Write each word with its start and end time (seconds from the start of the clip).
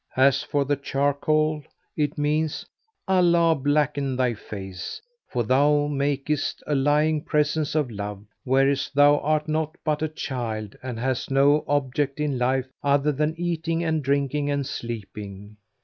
As 0.17 0.41
for 0.41 0.65
the 0.65 0.77
charcoal, 0.77 1.61
it 1.95 2.17
means 2.17 2.65
'Allah 3.07 3.53
blacken 3.53 4.15
thy 4.15 4.33
face'[FN#504] 4.33 4.99
for 5.31 5.43
thou 5.43 5.85
makest 5.85 6.63
a 6.65 6.73
lying 6.73 7.23
presence 7.23 7.75
of 7.75 7.91
love, 7.91 8.25
whereas 8.43 8.89
thou 8.95 9.19
art 9.19 9.47
naught 9.47 9.77
but 9.85 10.01
a 10.01 10.07
child 10.09 10.75
and 10.81 10.97
hast 10.99 11.29
no 11.29 11.63
object 11.67 12.19
in 12.19 12.39
life 12.39 12.67
other 12.81 13.11
than 13.11 13.39
eating 13.39 13.83
and 13.83 14.03
drinking 14.03 14.49
and 14.49 14.65
sleeping! 14.65 15.57